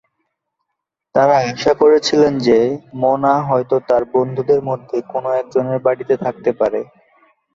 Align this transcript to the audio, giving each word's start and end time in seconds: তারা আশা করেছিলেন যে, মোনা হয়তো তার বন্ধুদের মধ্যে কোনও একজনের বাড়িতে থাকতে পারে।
তারা 1.15 1.35
আশা 1.45 1.73
করেছিলেন 1.81 2.33
যে, 2.39 2.57
মোনা 2.95 3.33
হয়তো 3.49 3.75
তার 3.89 4.03
বন্ধুদের 4.13 4.59
মধ্যে 4.69 4.97
কোনও 5.11 5.29
একজনের 5.41 5.79
বাড়িতে 5.85 6.13
থাকতে 6.17 6.51
পারে। 6.59 6.81